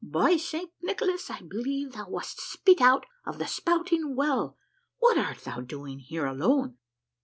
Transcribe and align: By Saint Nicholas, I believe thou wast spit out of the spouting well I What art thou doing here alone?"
By 0.03 0.35
Saint 0.37 0.71
Nicholas, 0.81 1.29
I 1.29 1.41
believe 1.41 1.91
thou 1.91 2.09
wast 2.09 2.41
spit 2.41 2.81
out 2.81 3.05
of 3.23 3.37
the 3.37 3.45
spouting 3.45 4.15
well 4.15 4.57
I 4.59 4.65
What 4.97 5.19
art 5.19 5.41
thou 5.43 5.61
doing 5.61 5.99
here 5.99 6.25
alone?" 6.25 6.79